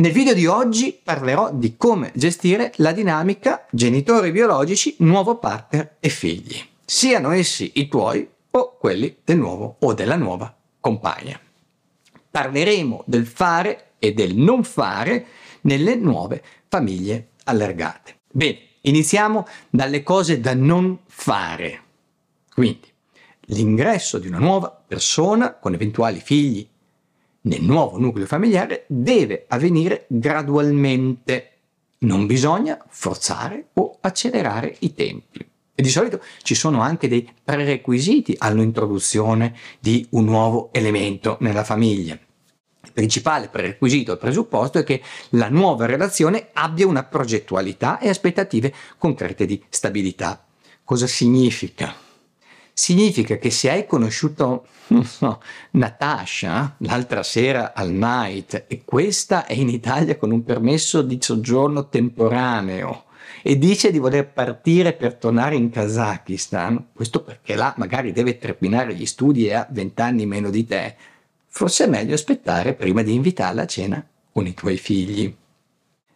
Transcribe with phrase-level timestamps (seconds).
[0.00, 6.08] Nel video di oggi parlerò di come gestire la dinamica genitori biologici, nuovo partner e
[6.08, 11.38] figli, siano essi i tuoi o quelli del nuovo o della nuova compagna.
[12.30, 15.26] Parleremo del fare e del non fare
[15.62, 18.20] nelle nuove famiglie allargate.
[18.32, 21.82] Bene, iniziamo dalle cose da non fare.
[22.54, 22.88] Quindi,
[23.48, 26.66] l'ingresso di una nuova persona con eventuali figli
[27.42, 31.52] nel nuovo nucleo familiare deve avvenire gradualmente.
[32.00, 35.46] Non bisogna forzare o accelerare i tempi.
[35.74, 42.18] E di solito ci sono anche dei prerequisiti all'introduzione di un nuovo elemento nella famiglia.
[42.82, 45.00] Il principale prerequisito e presupposto è che
[45.30, 50.44] la nuova relazione abbia una progettualità e aspettative concrete di stabilità.
[50.84, 51.94] Cosa significa?
[52.80, 54.64] Significa che se hai conosciuto,
[55.04, 61.18] so, Natasha l'altra sera al night e questa è in Italia con un permesso di
[61.20, 63.04] soggiorno temporaneo
[63.42, 68.94] e dice di voler partire per tornare in Kazakistan, questo perché là magari deve terminare
[68.94, 70.96] gli studi e ha vent'anni meno di te,
[71.48, 75.34] forse è meglio aspettare prima di invitarla a cena con i tuoi figli.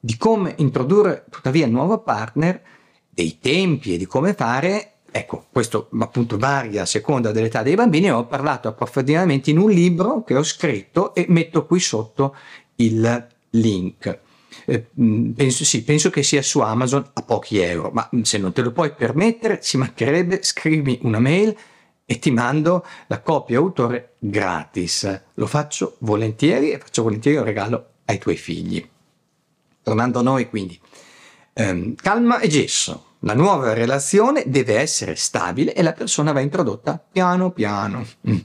[0.00, 2.60] Di come introdurre tuttavia il nuovo partner,
[3.08, 8.10] dei tempi e di come fare Ecco, questo appunto varia a seconda dell'età dei bambini
[8.10, 12.36] ho parlato approfonditamente in un libro che ho scritto e metto qui sotto
[12.76, 14.18] il link.
[14.66, 18.52] Eh, mm, penso, sì, penso che sia su Amazon a pochi euro, ma se non
[18.52, 21.56] te lo puoi permettere ci mancherebbe, scrivi una mail
[22.04, 25.22] e ti mando la copia autore gratis.
[25.34, 28.86] Lo faccio volentieri e faccio volentieri un regalo ai tuoi figli.
[29.82, 30.78] Tornando a noi quindi,
[31.54, 37.02] ehm, calma e gesso la nuova relazione deve essere stabile e la persona va introdotta
[37.10, 38.06] piano piano.
[38.28, 38.38] Mm.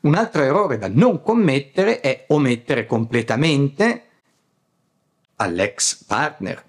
[0.00, 4.06] Un altro errore da non commettere è omettere completamente
[5.36, 6.64] all'ex partner.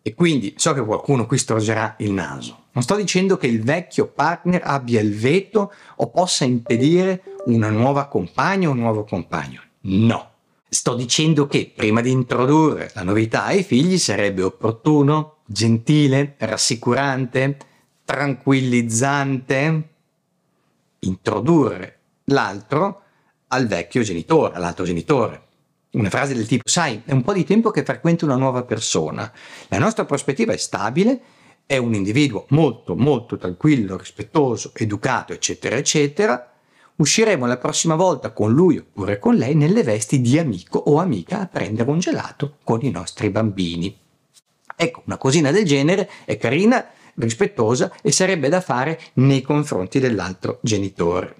[0.00, 2.64] E quindi so che qualcuno qui storgerà il naso.
[2.72, 8.06] Non sto dicendo che il vecchio partner abbia il veto o possa impedire una nuova
[8.06, 9.60] compagna o un nuovo compagno.
[9.82, 10.30] No.
[10.68, 17.56] Sto dicendo che prima di introdurre la novità ai figli sarebbe opportuno gentile, rassicurante,
[18.04, 19.88] tranquillizzante,
[21.00, 23.02] introdurre l'altro
[23.48, 25.42] al vecchio genitore, all'altro genitore.
[25.92, 29.30] Una frase del tipo, sai, è un po' di tempo che frequento una nuova persona,
[29.68, 31.20] la nostra prospettiva è stabile,
[31.66, 36.52] è un individuo molto, molto tranquillo, rispettoso, educato, eccetera, eccetera,
[36.96, 41.40] usciremo la prossima volta con lui oppure con lei nelle vesti di amico o amica
[41.40, 44.03] a prendere un gelato con i nostri bambini.
[44.76, 46.86] Ecco, una cosina del genere è carina,
[47.16, 51.36] rispettosa e sarebbe da fare nei confronti dell'altro genitore.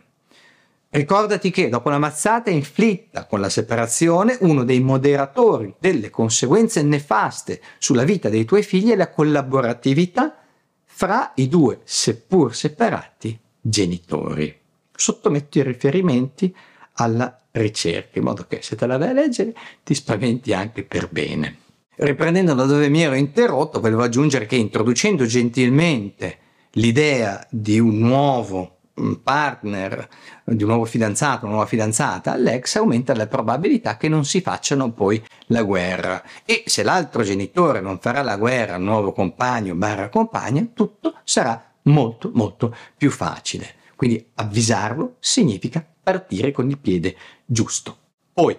[0.91, 7.61] Ricordati che dopo la mazzata inflitta con la separazione, uno dei moderatori delle conseguenze nefaste
[7.79, 10.39] sulla vita dei tuoi figli è la collaboratività
[10.85, 14.57] fra i due, seppur separati, genitori.
[14.95, 16.55] Sottometto i riferimenti
[16.93, 19.53] alla ricerca, in modo che se te la vai a leggere
[19.83, 21.63] ti spaventi anche per bene.
[21.97, 26.39] Riprendendo da dove mi ero interrotto, volevo aggiungere che introducendo gentilmente
[26.73, 30.09] l'idea di un nuovo mm, partner,
[30.45, 34.91] di un nuovo fidanzato, una nuova fidanzata all'ex, aumenta la probabilità che non si facciano
[34.91, 36.23] poi la guerra.
[36.45, 41.73] E se l'altro genitore non farà la guerra al nuovo compagno barra compagna, tutto sarà
[41.83, 43.83] molto molto più facile.
[43.95, 47.97] Quindi avvisarlo significa partire con il piede giusto.
[48.33, 48.59] Poi,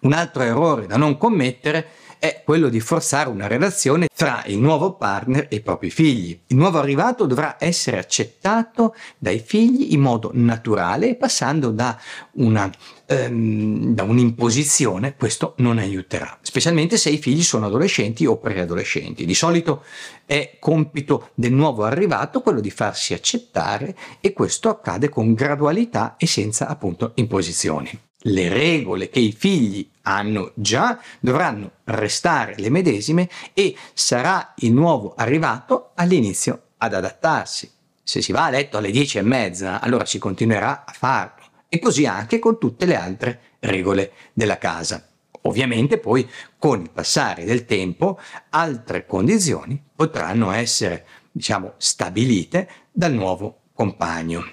[0.00, 1.86] un altro errore da non commettere
[2.22, 6.38] è quello di forzare una relazione tra il nuovo partner e i propri figli.
[6.46, 11.98] Il nuovo arrivato dovrà essere accettato dai figli in modo naturale passando da,
[12.34, 12.70] una,
[13.06, 19.26] ehm, da un'imposizione, questo non aiuterà, specialmente se i figli sono adolescenti o preadolescenti.
[19.26, 19.82] Di solito
[20.24, 26.28] è compito del nuovo arrivato quello di farsi accettare e questo accade con gradualità e
[26.28, 33.74] senza appunto imposizioni le regole che i figli hanno già dovranno restare le medesime e
[33.94, 37.70] sarà il nuovo arrivato all'inizio ad adattarsi.
[38.02, 41.44] Se si va a letto alle dieci e mezza, allora si continuerà a farlo.
[41.68, 45.06] E così anche con tutte le altre regole della casa.
[45.42, 46.28] Ovviamente poi
[46.58, 48.18] con il passare del tempo
[48.50, 54.44] altre condizioni potranno essere, diciamo, stabilite dal nuovo compagno.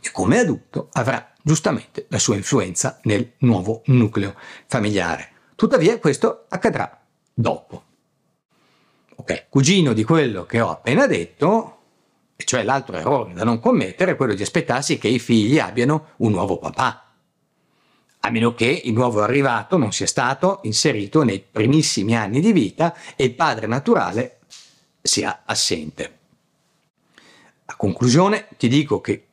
[0.00, 4.34] E come adulto avrà giustamente la sua influenza nel nuovo nucleo
[4.66, 5.30] familiare.
[5.56, 7.00] Tuttavia questo accadrà
[7.34, 7.84] dopo.
[9.16, 11.78] Ok, cugino di quello che ho appena detto,
[12.36, 16.12] e cioè l'altro errore da non commettere, è quello di aspettarsi che i figli abbiano
[16.16, 17.12] un nuovo papà.
[18.24, 22.94] a meno che il nuovo arrivato non sia stato inserito nei primissimi anni di vita
[23.16, 24.38] e il padre naturale
[25.00, 26.18] sia assente.
[27.64, 29.26] A conclusione ti dico che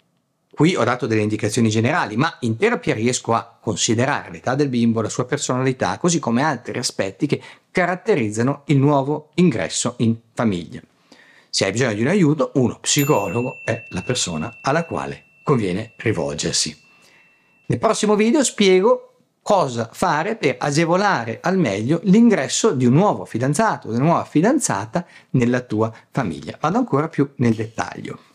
[0.60, 5.00] qui ho dato delle indicazioni generali, ma in terapia riesco a considerare l'età del bimbo,
[5.00, 7.42] la sua personalità, così come altri aspetti che
[7.72, 10.82] caratterizzano il nuovo ingresso in famiglia.
[11.50, 16.78] Se hai bisogno di un aiuto, uno psicologo è la persona alla quale conviene rivolgersi.
[17.68, 23.88] Nel prossimo video spiego cosa fare per agevolare al meglio l'ingresso di un nuovo fidanzato
[23.88, 26.58] o di una nuova fidanzata nella tua famiglia.
[26.60, 28.29] Vado ancora più nel dettaglio.